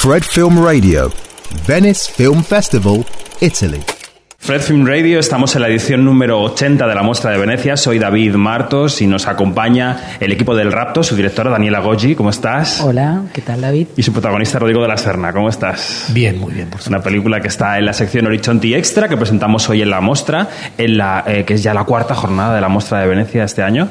Fred 0.00 0.22
Film 0.22 0.64
Radio, 0.64 1.10
Venice 1.66 2.12
Film 2.12 2.44
Festival, 2.44 3.04
Italy. 3.40 3.80
Fred 4.38 4.60
Film 4.60 4.86
Radio, 4.86 5.18
estamos 5.18 5.56
en 5.56 5.62
la 5.62 5.68
edición 5.68 6.04
número 6.04 6.40
80 6.40 6.86
de 6.86 6.94
la 6.94 7.02
muestra 7.02 7.32
de 7.32 7.38
Venecia. 7.38 7.76
Soy 7.76 7.98
David 7.98 8.36
Martos 8.36 9.02
y 9.02 9.08
nos 9.08 9.26
acompaña 9.26 10.14
el 10.20 10.30
equipo 10.30 10.54
del 10.54 10.70
Rapto, 10.70 11.02
su 11.02 11.16
directora 11.16 11.50
Daniela 11.50 11.80
Goggi. 11.80 12.14
¿Cómo 12.14 12.30
estás? 12.30 12.80
Hola, 12.80 13.24
¿qué 13.32 13.42
tal 13.42 13.60
David? 13.60 13.88
Y 13.96 14.04
su 14.04 14.12
protagonista 14.12 14.60
Rodrigo 14.60 14.80
de 14.80 14.86
la 14.86 14.96
Serna. 14.96 15.32
¿Cómo 15.32 15.48
estás? 15.48 16.06
Bien, 16.10 16.38
muy 16.38 16.54
bien. 16.54 16.70
Por 16.70 16.80
Una 16.86 17.02
película 17.02 17.40
que 17.40 17.48
está 17.48 17.76
en 17.76 17.84
la 17.84 17.92
sección 17.92 18.24
Horizonte 18.28 18.78
Extra 18.78 19.08
que 19.08 19.16
presentamos 19.16 19.68
hoy 19.68 19.82
en 19.82 19.90
la 19.90 20.00
muestra, 20.00 20.48
en 20.78 20.96
la, 20.96 21.24
eh, 21.26 21.44
que 21.44 21.54
es 21.54 21.62
ya 21.64 21.74
la 21.74 21.82
cuarta 21.82 22.14
jornada 22.14 22.54
de 22.54 22.60
la 22.60 22.68
muestra 22.68 23.00
de 23.00 23.08
Venecia 23.08 23.42
este 23.42 23.64
año. 23.64 23.88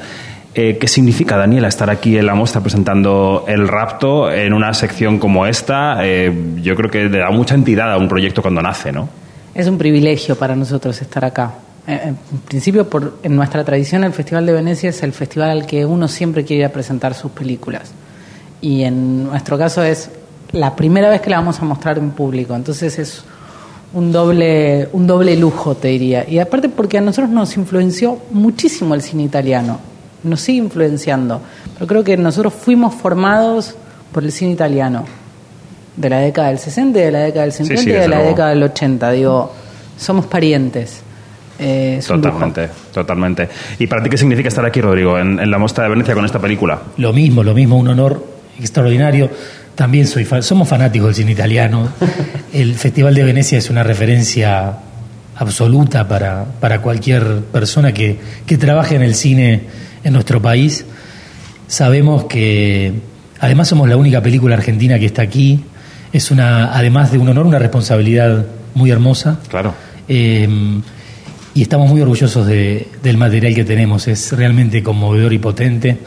Eh, 0.60 0.76
¿Qué 0.76 0.88
significa, 0.88 1.36
Daniela, 1.36 1.68
estar 1.68 1.88
aquí 1.88 2.18
en 2.18 2.26
la 2.26 2.34
muestra 2.34 2.60
presentando 2.60 3.44
El 3.46 3.68
Rapto 3.68 4.28
en 4.28 4.52
una 4.52 4.74
sección 4.74 5.20
como 5.20 5.46
esta? 5.46 6.04
Eh, 6.04 6.32
yo 6.60 6.74
creo 6.74 6.90
que 6.90 7.04
le 7.04 7.18
da 7.18 7.30
mucha 7.30 7.54
entidad 7.54 7.92
a 7.92 7.96
un 7.96 8.08
proyecto 8.08 8.42
cuando 8.42 8.60
nace, 8.60 8.90
¿no? 8.90 9.08
Es 9.54 9.68
un 9.68 9.78
privilegio 9.78 10.34
para 10.34 10.56
nosotros 10.56 11.00
estar 11.00 11.24
acá. 11.24 11.52
Eh, 11.86 12.00
En 12.06 12.38
principio, 12.40 12.90
por, 12.90 13.18
en 13.22 13.36
nuestra 13.36 13.62
tradición, 13.62 14.02
el 14.02 14.12
Festival 14.12 14.46
de 14.46 14.52
Venecia 14.52 14.90
es 14.90 15.00
el 15.04 15.12
festival 15.12 15.50
al 15.50 15.64
que 15.64 15.86
uno 15.86 16.08
siempre 16.08 16.44
quiere 16.44 16.62
ir 16.62 16.66
a 16.66 16.72
presentar 16.72 17.14
sus 17.14 17.30
películas. 17.30 17.92
Y 18.60 18.82
en 18.82 19.28
nuestro 19.28 19.58
caso 19.58 19.84
es 19.84 20.10
la 20.50 20.74
primera 20.74 21.08
vez 21.08 21.20
que 21.20 21.30
la 21.30 21.36
vamos 21.36 21.60
a 21.60 21.64
mostrar 21.66 21.98
en 21.98 22.10
público. 22.10 22.56
Entonces 22.56 22.98
es 22.98 23.22
un 23.92 24.10
doble, 24.10 24.88
un 24.92 25.06
doble 25.06 25.36
lujo, 25.36 25.76
te 25.76 25.86
diría. 25.86 26.28
Y 26.28 26.40
aparte 26.40 26.68
porque 26.68 26.98
a 26.98 27.00
nosotros 27.00 27.30
nos 27.30 27.56
influenció 27.56 28.18
muchísimo 28.32 28.96
el 28.96 29.02
cine 29.02 29.22
italiano. 29.22 29.78
Nos 30.24 30.40
sigue 30.40 30.58
influenciando. 30.58 31.40
Pero 31.74 31.86
creo 31.86 32.04
que 32.04 32.16
nosotros 32.16 32.52
fuimos 32.54 32.94
formados 32.94 33.74
por 34.12 34.24
el 34.24 34.32
cine 34.32 34.52
italiano. 34.52 35.04
De 35.96 36.08
la 36.10 36.18
década 36.20 36.48
del 36.48 36.58
60 36.58 36.98
y 36.98 37.02
de 37.02 37.10
la 37.10 37.18
década 37.20 37.42
del 37.42 37.52
50 37.52 37.82
sí, 37.82 37.88
y 37.90 37.92
de 37.92 38.00
la 38.08 38.16
luego. 38.16 38.30
década 38.30 38.48
del 38.50 38.62
80. 38.62 39.10
Digo, 39.12 39.52
somos 39.96 40.26
parientes. 40.26 41.00
Eh. 41.60 42.00
Totalmente, 42.06 42.68
totalmente. 42.94 43.48
¿Y 43.80 43.86
para 43.88 44.00
ti 44.02 44.08
qué 44.10 44.16
significa 44.16 44.48
estar 44.48 44.64
aquí, 44.64 44.80
Rodrigo, 44.80 45.18
en, 45.18 45.40
en 45.40 45.50
la 45.50 45.58
muestra 45.58 45.84
de 45.84 45.90
Venecia 45.90 46.14
con 46.14 46.24
esta 46.24 46.38
película? 46.38 46.80
Lo 46.98 47.12
mismo, 47.12 47.42
lo 47.42 47.52
mismo, 47.52 47.76
un 47.76 47.88
honor 47.88 48.24
extraordinario. 48.60 49.28
También 49.74 50.06
soy 50.06 50.24
fa- 50.24 50.40
somos 50.42 50.68
fanáticos 50.68 51.08
del 51.08 51.14
cine 51.16 51.32
italiano. 51.32 51.88
El 52.52 52.74
Festival 52.76 53.14
de 53.14 53.24
Venecia 53.24 53.58
es 53.58 53.68
una 53.70 53.82
referencia 53.82 54.72
absoluta 55.36 56.06
para, 56.06 56.44
para 56.60 56.80
cualquier 56.80 57.40
persona 57.52 57.92
que, 57.92 58.18
que 58.46 58.56
trabaje 58.56 58.94
en 58.96 59.02
el 59.02 59.14
cine 59.14 59.62
en 60.04 60.12
nuestro 60.12 60.40
país. 60.42 60.84
Sabemos 61.66 62.24
que 62.24 62.92
además 63.40 63.68
somos 63.68 63.88
la 63.88 63.96
única 63.96 64.22
película 64.22 64.54
argentina 64.56 64.98
que 64.98 65.06
está 65.06 65.22
aquí. 65.22 65.64
Es 66.12 66.30
una, 66.30 66.72
además 66.74 67.12
de 67.12 67.18
un 67.18 67.28
honor, 67.28 67.46
una 67.46 67.58
responsabilidad 67.58 68.46
muy 68.74 68.90
hermosa. 68.90 69.40
Claro. 69.48 69.74
Eh, 70.08 70.48
y 71.54 71.62
estamos 71.62 71.88
muy 71.90 72.00
orgullosos 72.00 72.46
de- 72.46 72.88
del 73.02 73.16
material 73.16 73.54
que 73.54 73.64
tenemos. 73.64 74.08
Es 74.08 74.32
realmente 74.32 74.82
conmovedor 74.82 75.32
y 75.32 75.38
potente. 75.38 75.98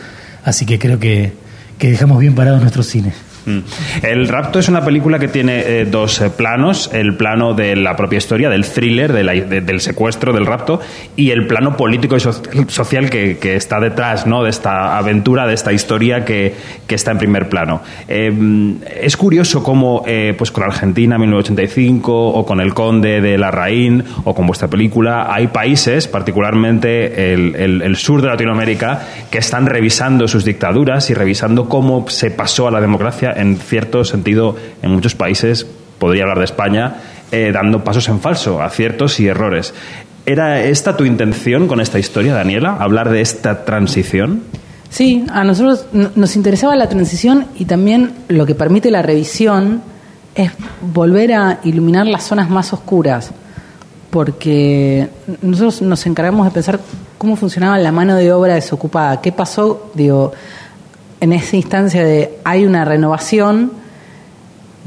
Así 0.43 0.65
que 0.65 0.79
creo 0.79 0.97
que, 0.99 1.33
que 1.77 1.91
dejamos 1.91 2.19
bien 2.19 2.33
parado 2.33 2.59
nuestro 2.59 2.81
cine. 2.83 3.13
Mm. 3.45 3.59
El 4.03 4.27
Rapto 4.27 4.59
es 4.59 4.69
una 4.69 4.83
película 4.85 5.17
que 5.19 5.27
tiene 5.27 5.59
eh, 5.65 5.85
dos 5.85 6.21
eh, 6.21 6.29
planos, 6.29 6.89
el 6.93 7.15
plano 7.17 7.53
de 7.53 7.75
la 7.75 7.95
propia 7.95 8.17
historia, 8.17 8.49
del 8.49 8.65
thriller, 8.65 9.13
de 9.13 9.23
la- 9.23 9.33
de- 9.33 9.61
del 9.61 9.79
secuestro, 9.81 10.31
del 10.33 10.45
rapto, 10.45 10.79
y 11.15 11.31
el 11.31 11.47
plano 11.47 11.75
político 11.75 12.15
y 12.15 12.19
so- 12.19 12.41
social 12.67 13.09
que, 13.09 13.37
está 13.55 13.79
detrás 13.79 14.27
¿no? 14.27 14.43
de 14.43 14.49
esta 14.49 14.97
aventura, 14.97 15.47
de 15.47 15.53
esta 15.55 15.73
historia 15.73 16.23
que, 16.25 16.53
está 16.89 17.11
en 17.11 17.17
primer 17.19 17.47
plano. 17.49 17.81
Eh, 18.07 18.31
es 19.01 19.15
curioso 19.17 19.63
cómo 19.63 20.03
pues 20.37 20.51
con 20.51 20.63
Argentina 20.65 21.17
1985 21.17 22.13
o 22.29 22.45
con 22.45 22.59
El 22.59 22.73
Conde 22.73 23.21
de 23.21 23.37
Larraín 23.37 24.03
o 24.25 24.35
con 24.35 24.45
vuestra 24.45 24.67
película, 24.67 25.33
hay 25.33 25.47
países, 25.47 26.07
particularmente 26.07 27.33
el 27.33 27.95
sur 27.95 28.21
de 28.21 28.27
Latinoamérica, 28.27 29.01
que 29.29 29.37
están 29.37 29.65
revisando 29.65 30.27
sus 30.27 30.43
dictaduras 30.45 31.09
y 31.09 31.13
revisando 31.13 31.69
cómo 31.69 32.07
se 32.09 32.31
pasó 32.31 32.67
a 32.67 32.71
la 32.71 32.81
democracia 32.81 33.30
en 33.35 33.57
cierto 33.57 34.03
sentido 34.03 34.55
en 34.81 34.91
muchos 34.91 35.15
países, 35.15 35.65
podría 35.99 36.23
hablar 36.23 36.39
de 36.39 36.45
España, 36.45 36.95
eh, 37.31 37.51
dando 37.53 37.83
pasos 37.83 38.09
en 38.09 38.19
falso, 38.19 38.61
aciertos 38.61 39.19
y 39.19 39.27
errores. 39.27 39.73
¿Era 40.25 40.63
esta 40.63 40.95
tu 40.97 41.05
intención 41.05 41.67
con 41.67 41.81
esta 41.81 41.97
historia, 41.97 42.33
Daniela? 42.33 42.77
¿Hablar 42.79 43.09
de 43.09 43.21
esta 43.21 43.65
transición? 43.65 44.43
Sí, 44.89 45.25
a 45.31 45.43
nosotros 45.43 45.85
nos 45.93 46.35
interesaba 46.35 46.75
la 46.75 46.89
transición 46.89 47.45
y 47.57 47.65
también 47.65 48.11
lo 48.27 48.45
que 48.45 48.55
permite 48.55 48.91
la 48.91 49.01
revisión 49.01 49.81
es 50.35 50.51
volver 50.81 51.33
a 51.33 51.59
iluminar 51.63 52.07
las 52.07 52.23
zonas 52.23 52.49
más 52.49 52.73
oscuras, 52.73 53.31
porque 54.09 55.07
nosotros 55.41 55.81
nos 55.81 56.05
encargamos 56.05 56.45
de 56.45 56.51
pensar 56.51 56.79
cómo 57.17 57.35
funcionaba 57.35 57.77
la 57.77 57.91
mano 57.91 58.15
de 58.15 58.33
obra 58.33 58.55
desocupada, 58.55 59.21
qué 59.21 59.31
pasó, 59.31 59.91
digo, 59.93 60.33
en 61.21 61.33
esa 61.33 61.55
instancia 61.55 62.03
de 62.03 62.37
hay 62.43 62.65
una 62.65 62.83
renovación 62.83 63.71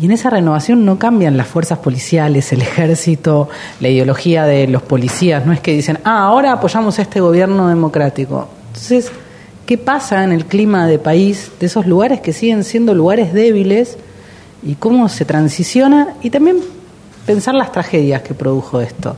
y 0.00 0.06
en 0.06 0.10
esa 0.10 0.28
renovación 0.28 0.84
no 0.84 0.98
cambian 0.98 1.36
las 1.36 1.46
fuerzas 1.46 1.78
policiales, 1.78 2.52
el 2.52 2.62
ejército, 2.62 3.48
la 3.80 3.88
ideología 3.88 4.44
de 4.44 4.66
los 4.66 4.82
policías. 4.82 5.46
No 5.46 5.52
es 5.52 5.60
que 5.60 5.72
dicen, 5.72 6.00
ah, 6.02 6.24
ahora 6.24 6.52
apoyamos 6.52 6.98
a 6.98 7.02
este 7.02 7.20
gobierno 7.20 7.68
democrático. 7.68 8.48
Entonces, 8.66 9.12
¿qué 9.64 9.78
pasa 9.78 10.24
en 10.24 10.32
el 10.32 10.46
clima 10.46 10.88
de 10.88 10.98
país 10.98 11.52
de 11.60 11.66
esos 11.66 11.86
lugares 11.86 12.20
que 12.20 12.32
siguen 12.32 12.64
siendo 12.64 12.92
lugares 12.92 13.32
débiles 13.32 13.96
y 14.64 14.74
cómo 14.74 15.08
se 15.08 15.24
transiciona? 15.24 16.14
Y 16.22 16.30
también 16.30 16.56
pensar 17.24 17.54
las 17.54 17.70
tragedias 17.70 18.22
que 18.22 18.34
produjo 18.34 18.80
esto. 18.80 19.16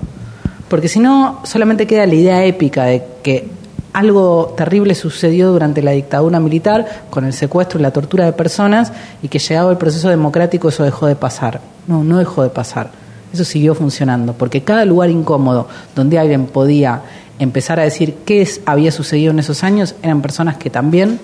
Porque 0.69 0.89
si 0.89 0.99
no, 0.99 1.41
solamente 1.45 1.87
queda 1.87 2.05
la 2.07 2.15
idea 2.15 2.45
épica 2.45 2.85
de 2.85 3.03
que 3.23 3.49
algo 3.97 4.53
terrible 4.59 4.95
sucedió 4.95 5.51
durante 5.51 5.81
la 5.81 5.93
dictadura 5.93 6.39
militar 6.39 7.05
con 7.09 7.25
el 7.25 7.33
secuestro 7.33 7.79
y 7.79 7.83
la 7.83 7.93
tortura 7.93 8.27
de 8.27 8.35
personas 8.35 8.93
y 9.23 9.29
que 9.29 9.39
llegado 9.39 9.71
el 9.71 9.79
proceso 9.79 10.11
democrático 10.11 10.69
eso 10.69 10.85
dejó 10.85 11.07
de 11.07 11.17
pasar. 11.17 11.63
No, 11.87 12.05
no 12.05 12.19
dejó 12.19 12.43
de 12.43 12.51
pasar. 12.51 12.91
Eso 13.33 13.43
siguió 13.43 13.75
funcionando, 13.75 14.35
porque 14.35 14.61
cada 14.61 14.85
lugar 14.85 15.09
incómodo 15.09 15.67
donde 15.95 16.19
alguien 16.19 16.45
podía 16.45 17.01
empezar 17.39 17.81
a 17.81 17.85
decir 17.85 18.17
qué 18.27 18.47
había 18.67 18.93
sucedido 18.93 19.31
en 19.31 19.39
esos 19.39 19.65
años 19.65 19.95
eran 20.03 20.21
personas 20.21 20.59
que 20.59 20.69
también 20.69 21.19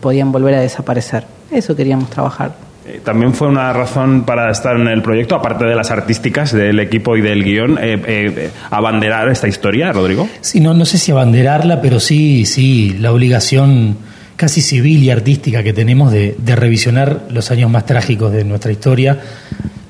podían 0.00 0.32
volver 0.32 0.54
a 0.54 0.60
desaparecer. 0.60 1.26
Eso 1.50 1.76
queríamos 1.76 2.08
trabajar. 2.08 2.54
Eh, 2.86 3.00
También 3.02 3.32
fue 3.32 3.48
una 3.48 3.72
razón 3.72 4.24
para 4.24 4.50
estar 4.50 4.76
en 4.76 4.88
el 4.88 5.00
proyecto, 5.00 5.34
aparte 5.34 5.64
de 5.64 5.74
las 5.74 5.90
artísticas 5.90 6.52
del 6.52 6.78
equipo 6.80 7.16
y 7.16 7.22
del 7.22 7.42
guion, 7.42 7.78
eh, 7.80 8.00
eh, 8.06 8.50
abanderar 8.70 9.28
esta 9.30 9.48
historia, 9.48 9.90
Rodrigo. 9.92 10.28
Sí, 10.42 10.60
no, 10.60 10.74
no 10.74 10.84
sé 10.84 10.98
si 10.98 11.10
abanderarla, 11.10 11.80
pero 11.80 11.98
sí, 11.98 12.44
sí, 12.44 12.96
la 13.00 13.10
obligación 13.12 13.96
casi 14.36 14.60
civil 14.60 15.02
y 15.02 15.10
artística 15.10 15.62
que 15.62 15.72
tenemos 15.72 16.12
de, 16.12 16.36
revisionar 16.44 17.28
los 17.30 17.50
años 17.50 17.70
más 17.70 17.86
trágicos 17.86 18.32
de 18.32 18.44
nuestra 18.44 18.70
historia 18.70 19.18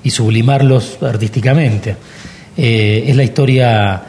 y 0.04 0.10
sublimarlos 0.10 0.98
artísticamente. 1.02 1.96
Es 2.56 3.16
la 3.16 3.24
historia, 3.24 4.02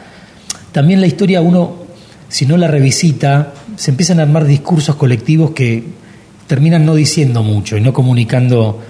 también 0.70 1.00
la 1.00 1.06
historia 1.06 1.40
uno, 1.40 1.78
si 2.28 2.44
no 2.46 2.56
la 2.58 2.68
revisita, 2.68 3.54
se 3.76 3.90
empiezan 3.90 4.20
a 4.20 4.24
armar 4.24 4.44
discursos 4.44 4.94
colectivos 4.94 5.52
que 5.52 5.82
terminan 6.46 6.84
no 6.86 6.94
diciendo 6.94 7.42
mucho 7.42 7.76
y 7.76 7.80
no 7.80 7.92
comunicando 7.92 8.80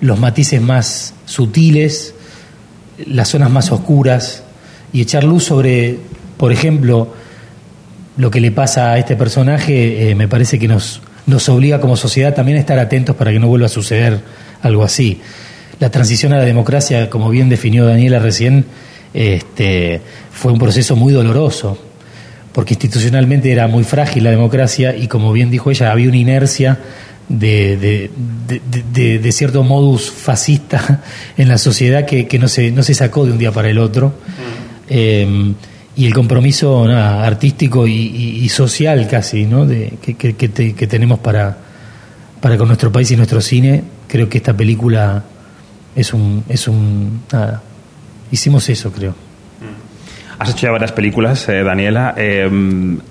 los 0.00 0.18
matices 0.18 0.60
más 0.60 1.14
sutiles, 1.26 2.14
las 3.06 3.28
zonas 3.28 3.50
más 3.50 3.70
oscuras 3.70 4.42
y 4.92 5.00
echar 5.00 5.24
luz 5.24 5.44
sobre, 5.44 5.98
por 6.36 6.52
ejemplo, 6.52 7.14
lo 8.16 8.30
que 8.30 8.40
le 8.40 8.50
pasa 8.50 8.92
a 8.92 8.98
este 8.98 9.16
personaje, 9.16 10.10
eh, 10.10 10.14
me 10.14 10.28
parece 10.28 10.58
que 10.58 10.68
nos, 10.68 11.00
nos 11.26 11.48
obliga 11.48 11.80
como 11.80 11.96
sociedad 11.96 12.34
también 12.34 12.58
a 12.58 12.60
estar 12.60 12.78
atentos 12.78 13.16
para 13.16 13.32
que 13.32 13.38
no 13.38 13.48
vuelva 13.48 13.66
a 13.66 13.70
suceder 13.70 14.20
algo 14.60 14.82
así. 14.82 15.20
La 15.80 15.90
transición 15.90 16.32
a 16.32 16.38
la 16.38 16.44
democracia, 16.44 17.08
como 17.08 17.30
bien 17.30 17.48
definió 17.48 17.86
Daniela 17.86 18.18
recién, 18.18 18.66
este, 19.14 20.00
fue 20.30 20.52
un 20.52 20.58
proceso 20.58 20.96
muy 20.96 21.12
doloroso, 21.12 21.78
porque 22.52 22.74
institucionalmente 22.74 23.50
era 23.50 23.66
muy 23.68 23.84
frágil 23.84 24.24
la 24.24 24.30
democracia 24.30 24.94
y 24.96 25.06
como 25.08 25.32
bien 25.32 25.50
dijo 25.50 25.70
ella, 25.70 25.90
había 25.92 26.08
una 26.08 26.16
inercia 26.18 26.78
de, 27.28 27.76
de, 27.78 28.10
de- 28.48 28.82
de- 28.92 29.18
de 29.18 29.32
cierto 29.32 29.62
modus 29.62 30.10
fascista 30.10 31.02
en 31.36 31.48
la 31.48 31.56
sociedad 31.58 32.04
que, 32.04 32.26
que 32.26 32.38
no, 32.38 32.48
se, 32.48 32.70
no 32.70 32.82
se 32.82 32.94
sacó 32.94 33.24
de 33.24 33.32
un 33.32 33.38
día 33.38 33.52
para 33.52 33.70
el 33.70 33.78
otro. 33.78 34.14
Eh, 34.88 35.54
y 35.94 36.06
el 36.06 36.14
compromiso 36.14 36.86
nada, 36.86 37.26
artístico 37.26 37.86
y, 37.86 37.92
y- 37.92 38.44
y 38.44 38.48
social 38.48 39.06
casi 39.08 39.44
¿no? 39.44 39.64
de, 39.66 39.94
que, 40.02 40.14
que- 40.14 40.34
que 40.34 40.48
te- 40.48 40.74
que 40.74 40.86
tenemos 40.86 41.18
para, 41.20 41.56
para 42.40 42.56
con 42.58 42.66
nuestro 42.68 42.90
país 42.92 43.10
y 43.10 43.16
nuestro 43.16 43.40
cine, 43.40 43.82
creo 44.08 44.28
que 44.28 44.38
esta 44.38 44.54
película 44.56 45.22
es 45.96 46.12
un... 46.12 46.44
Es 46.48 46.66
un 46.68 47.22
nada, 47.32 47.62
hicimos 48.30 48.68
eso, 48.68 48.90
creo. 48.90 49.14
Has 50.42 50.50
hecho 50.50 50.66
ya 50.66 50.72
varias 50.72 50.90
películas, 50.90 51.48
eh, 51.48 51.62
Daniela. 51.62 52.14
eh, 52.16 52.50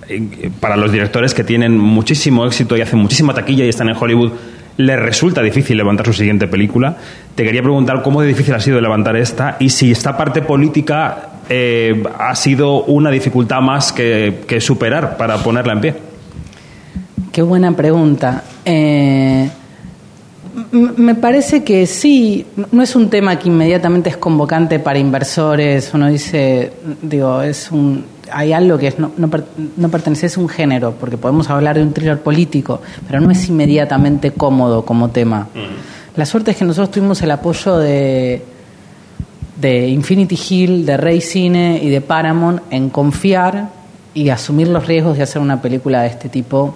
eh, 0.10 0.52
para 0.60 0.76
los 0.76 0.92
directores 0.92 1.34
que 1.34 1.46
tienen 1.46 1.78
muchísimo 1.78 2.46
éxito 2.46 2.76
y 2.76 2.82
hacen 2.82 3.00
muchísima 3.00 3.34
taquilla 3.34 3.64
y 3.64 3.70
están 3.70 3.88
en 3.88 3.96
Hollywood, 3.98 4.34
le 4.76 4.98
resulta 4.98 5.42
difícil 5.42 5.78
levantar 5.78 6.08
su 6.08 6.12
siguiente 6.12 6.48
película. 6.48 6.98
Te 7.34 7.46
quería 7.46 7.62
preguntar 7.62 8.02
cómo 8.02 8.22
de 8.22 8.28
difícil 8.28 8.54
ha 8.54 8.60
sido 8.60 8.82
levantar 8.82 9.16
esta 9.16 9.56
y 9.62 9.70
si 9.70 9.94
esta 9.94 10.18
parte 10.18 10.42
política 10.42 11.30
ha 12.20 12.36
sido 12.36 12.84
una 12.84 13.10
dificultad 13.12 13.62
más 13.62 13.94
que, 13.94 14.42
que, 14.46 14.60
superar 14.60 15.16
para 15.16 15.38
ponerla 15.38 15.72
en 15.72 15.80
pie. 15.82 15.96
Qué 17.32 17.42
buena 17.42 17.72
pregunta. 17.78 18.44
Eh, 18.66 19.31
me 20.72 21.16
parece 21.16 21.64
que 21.64 21.86
sí, 21.86 22.46
no 22.72 22.82
es 22.82 22.96
un 22.96 23.10
tema 23.10 23.38
que 23.38 23.50
inmediatamente 23.50 24.10
es 24.10 24.18
convocante 24.18 24.80
para 24.80 25.00
inversores. 25.00 25.94
Uno 25.94 26.08
dice, 26.08 26.72
digo, 27.02 27.42
es 27.42 27.72
un, 27.72 28.06
hay 28.32 28.54
algo 28.54 28.78
que 28.78 28.88
es, 28.88 29.00
no, 29.00 29.12
no, 29.18 29.90
pertenece 29.90 30.28
a 30.28 30.40
un 30.40 30.48
género, 30.48 30.94
porque 31.00 31.18
podemos 31.18 31.50
hablar 31.50 31.76
de 31.76 31.84
un 31.84 31.94
thriller 31.94 32.20
político, 32.20 32.82
pero 33.08 33.20
no 33.20 33.32
es 33.32 33.50
inmediatamente 33.50 34.32
cómodo 34.32 34.86
como 34.86 35.10
tema. 35.10 35.50
La 36.16 36.26
suerte 36.26 36.52
es 36.52 36.58
que 36.58 36.66
nosotros 36.66 36.92
tuvimos 36.92 37.22
el 37.22 37.32
apoyo 37.32 37.78
de, 37.78 38.42
de 39.60 39.88
Infinity 39.88 40.40
Hill, 40.50 40.86
de 40.86 40.98
Rey 40.98 41.22
Cine 41.22 41.80
y 41.84 41.90
de 41.90 42.02
Paramount 42.02 42.62
en 42.70 42.90
confiar 42.90 43.70
y 44.14 44.30
asumir 44.30 44.68
los 44.68 44.88
riesgos 44.88 45.18
de 45.18 45.24
hacer 45.24 45.42
una 45.42 45.62
película 45.62 46.02
de 46.02 46.08
este 46.08 46.30
tipo. 46.30 46.76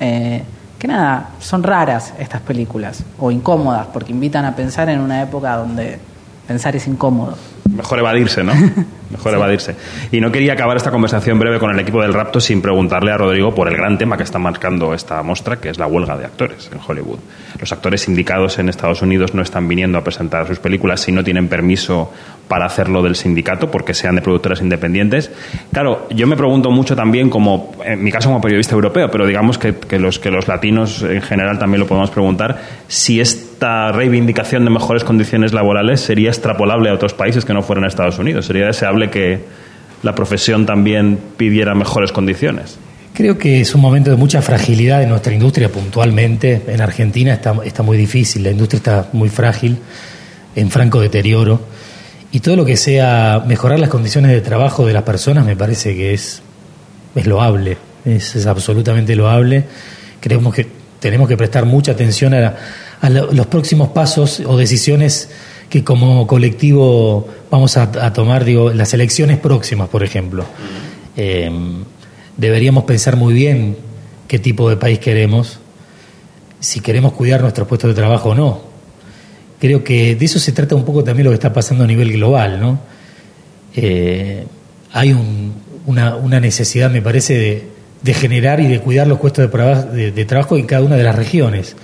Eh, 0.00 0.42
que 0.82 0.88
nada, 0.88 1.28
son 1.38 1.62
raras 1.62 2.12
estas 2.18 2.40
películas, 2.40 3.04
o 3.20 3.30
incómodas, 3.30 3.86
porque 3.92 4.10
invitan 4.10 4.44
a 4.44 4.56
pensar 4.56 4.88
en 4.88 4.98
una 4.98 5.22
época 5.22 5.54
donde 5.54 6.00
pensar 6.48 6.74
es 6.74 6.88
incómodo. 6.88 7.38
Mejor 7.72 8.00
evadirse, 8.00 8.42
¿no? 8.42 8.52
Mejor 9.12 9.34
evadirse. 9.34 9.76
Y 10.10 10.20
no 10.20 10.32
quería 10.32 10.54
acabar 10.54 10.76
esta 10.76 10.90
conversación 10.90 11.38
breve 11.38 11.58
con 11.58 11.70
el 11.70 11.78
equipo 11.78 12.00
del 12.00 12.14
Rapto 12.14 12.40
sin 12.40 12.62
preguntarle 12.62 13.12
a 13.12 13.18
Rodrigo 13.18 13.54
por 13.54 13.68
el 13.68 13.76
gran 13.76 13.98
tema 13.98 14.16
que 14.16 14.22
está 14.22 14.38
marcando 14.38 14.94
esta 14.94 15.22
muestra, 15.22 15.60
que 15.60 15.68
es 15.68 15.78
la 15.78 15.86
huelga 15.86 16.16
de 16.16 16.24
actores 16.24 16.70
en 16.72 16.80
Hollywood. 16.86 17.18
Los 17.60 17.70
actores 17.72 18.00
sindicados 18.00 18.58
en 18.58 18.68
Estados 18.68 19.02
Unidos 19.02 19.34
no 19.34 19.42
están 19.42 19.68
viniendo 19.68 19.98
a 19.98 20.04
presentar 20.04 20.46
sus 20.46 20.58
películas 20.58 21.00
si 21.00 21.12
no 21.12 21.22
tienen 21.22 21.48
permiso 21.48 22.10
para 22.48 22.66
hacerlo 22.66 23.02
del 23.02 23.16
sindicato, 23.16 23.70
porque 23.70 23.94
sean 23.94 24.14
de 24.14 24.20
productoras 24.20 24.60
independientes. 24.60 25.30
Claro, 25.72 26.06
yo 26.10 26.26
me 26.26 26.36
pregunto 26.36 26.70
mucho 26.70 26.94
también, 26.94 27.30
como 27.30 27.72
en 27.84 28.02
mi 28.02 28.10
caso 28.10 28.28
como 28.28 28.40
periodista 28.40 28.74
europeo, 28.74 29.10
pero 29.10 29.26
digamos 29.26 29.58
que, 29.58 29.74
los, 29.98 30.18
que 30.18 30.30
los 30.30 30.48
latinos 30.48 31.02
en 31.02 31.22
general 31.22 31.58
también 31.58 31.80
lo 31.80 31.86
podemos 31.86 32.10
preguntar, 32.10 32.60
si 32.88 33.20
esta 33.20 33.90
reivindicación 33.92 34.64
de 34.64 34.70
mejores 34.70 35.04
condiciones 35.04 35.52
laborales 35.52 36.00
sería 36.00 36.28
extrapolable 36.28 36.90
a 36.90 36.94
otros 36.94 37.14
países 37.14 37.44
que 37.44 37.54
no 37.54 37.62
fueran 37.62 37.84
Estados 37.84 38.18
Unidos. 38.18 38.46
Sería 38.46 38.66
deseable 38.66 39.01
que 39.10 39.40
la 40.02 40.14
profesión 40.14 40.66
también 40.66 41.18
pidiera 41.36 41.74
mejores 41.74 42.12
condiciones. 42.12 42.78
Creo 43.14 43.36
que 43.36 43.60
es 43.60 43.74
un 43.74 43.82
momento 43.82 44.10
de 44.10 44.16
mucha 44.16 44.40
fragilidad 44.40 45.00
de 45.00 45.06
nuestra 45.06 45.34
industria 45.34 45.68
puntualmente. 45.68 46.62
En 46.66 46.80
Argentina 46.80 47.34
está, 47.34 47.54
está 47.64 47.82
muy 47.82 47.96
difícil, 47.96 48.42
la 48.42 48.50
industria 48.50 48.78
está 48.78 49.08
muy 49.12 49.28
frágil, 49.28 49.78
en 50.56 50.70
franco 50.70 51.00
deterioro. 51.00 51.60
Y 52.32 52.40
todo 52.40 52.56
lo 52.56 52.64
que 52.64 52.78
sea 52.78 53.44
mejorar 53.46 53.78
las 53.78 53.90
condiciones 53.90 54.30
de 54.30 54.40
trabajo 54.40 54.86
de 54.86 54.94
las 54.94 55.02
personas 55.02 55.44
me 55.44 55.56
parece 55.56 55.94
que 55.94 56.14
es, 56.14 56.40
es 57.14 57.26
loable, 57.26 57.76
es, 58.06 58.46
absolutamente 58.46 59.14
loable. 59.14 59.64
Creemos 60.18 60.54
que 60.54 60.66
tenemos 60.98 61.28
que 61.28 61.36
prestar 61.36 61.66
mucha 61.66 61.92
atención 61.92 62.32
a, 62.32 62.54
a 63.02 63.10
los 63.10 63.46
próximos 63.46 63.90
pasos 63.90 64.40
o 64.46 64.56
decisiones 64.56 65.28
que 65.72 65.82
como 65.82 66.26
colectivo 66.26 67.26
vamos 67.50 67.78
a, 67.78 68.12
tomar, 68.12 68.44
digo, 68.44 68.74
las 68.74 68.92
elecciones 68.92 69.38
próximas, 69.38 69.88
por 69.88 70.04
ejemplo. 70.04 70.44
Eh, 71.16 71.50
deberíamos 72.36 72.84
pensar 72.84 73.16
muy 73.16 73.32
bien 73.32 73.78
qué 74.28 74.38
tipo 74.38 74.68
de 74.68 74.76
país 74.76 74.98
queremos, 74.98 75.60
si 76.60 76.80
queremos 76.80 77.14
cuidar 77.14 77.40
nuestros 77.40 77.66
puestos 77.66 77.88
de 77.88 77.94
trabajo 77.94 78.28
o 78.28 78.34
no. 78.34 78.60
Creo 79.58 79.82
que 79.82 80.14
de 80.14 80.22
eso 80.26 80.38
se 80.38 80.52
trata 80.52 80.74
un 80.74 80.84
poco 80.84 81.02
también 81.04 81.24
lo 81.24 81.30
que 81.30 81.36
está 81.36 81.54
pasando 81.54 81.84
a 81.84 81.86
nivel 81.86 82.12
global, 82.12 82.60
¿no? 82.60 82.78
Eh, 83.74 84.44
hay 84.92 85.16
una, 85.86 86.16
una, 86.16 86.38
necesidad, 86.38 86.90
me 86.90 87.00
parece, 87.00 87.64
de, 88.02 88.12
generar 88.12 88.60
y 88.60 88.66
de 88.66 88.78
cuidar 88.80 89.06
los 89.06 89.18
puestos 89.18 89.50
de, 89.50 90.24
trabajo 90.26 90.58
en 90.58 90.66
cada 90.66 90.82
una 90.82 90.96
de 90.96 91.02
las 91.04 91.16
regiones. 91.16 91.76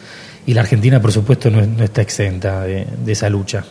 Y 0.44 0.52
la 0.52 0.60
Argentina, 0.60 1.00
por 1.00 1.10
supuesto, 1.10 1.50
no, 1.50 1.82
está 1.82 2.02
exenta 2.02 2.64
de 2.64 2.86
esa 3.06 3.30
lucha. 3.30 3.64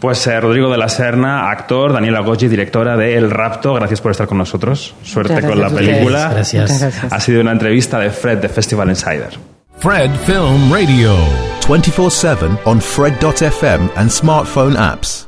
Pues 0.00 0.24
eh, 0.26 0.40
Rodrigo 0.40 0.70
de 0.70 0.78
la 0.78 0.88
Serna, 0.88 1.50
actor, 1.50 1.92
Daniela 1.92 2.20
Goggi, 2.20 2.46
directora 2.48 2.96
de 2.96 3.16
El 3.16 3.30
Rapto, 3.30 3.74
gracias 3.74 4.00
por 4.00 4.12
estar 4.12 4.28
con 4.28 4.38
nosotros. 4.38 4.94
Suerte 5.02 5.42
con 5.42 5.60
la 5.60 5.70
película. 5.70 6.30
Gracias. 6.32 6.82
Ha 7.10 7.20
sido 7.20 7.40
una 7.40 7.52
entrevista 7.52 7.98
de 7.98 8.10
Fred 8.10 8.38
de 8.38 8.48
Festival 8.48 8.88
Insider. 8.88 9.30
Fred 9.78 10.10
Film 10.26 10.72
Radio. 10.72 11.14
24-7 11.66 12.58
on 12.64 12.80
Fred.fm 12.80 13.90
and 13.96 14.10
smartphone 14.10 14.76
apps. 14.76 15.27